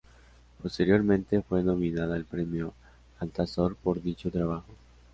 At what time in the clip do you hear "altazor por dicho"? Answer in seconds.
3.19-4.31